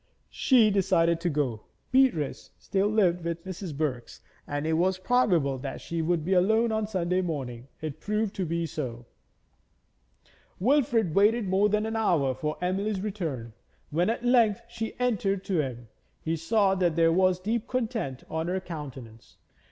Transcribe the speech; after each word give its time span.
She 0.31 0.71
decided 0.71 1.19
to 1.21 1.29
go. 1.29 1.65
Beatrice 1.91 2.49
still 2.57 2.87
lived 2.87 3.23
with 3.23 3.45
Mrs. 3.45 3.77
Birks, 3.77 4.19
and 4.47 4.65
it 4.65 4.73
was 4.73 4.97
probable 4.97 5.59
that 5.59 5.79
she 5.79 6.01
would 6.01 6.25
be 6.25 6.33
alone 6.33 6.71
on 6.71 6.87
Sunday 6.87 7.21
morning. 7.21 7.67
It 7.81 7.99
proved 7.99 8.33
to 8.37 8.45
be 8.47 8.65
so. 8.65 9.05
Wilfrid 10.59 11.13
waited 11.13 11.47
more 11.47 11.69
than 11.69 11.85
an 11.85 11.95
hour 11.95 12.33
for 12.33 12.57
Emily's 12.63 12.99
return. 13.01 13.53
When 13.91 14.09
at 14.09 14.25
length 14.25 14.63
she 14.67 14.99
entered 14.99 15.43
to 15.43 15.61
him, 15.61 15.87
he 16.19 16.35
saw 16.35 16.73
that 16.73 16.95
there 16.95 17.13
was 17.13 17.39
deep 17.39 17.67
content 17.67 18.23
on 18.27 18.47
her 18.47 18.59
countenance. 18.59 19.37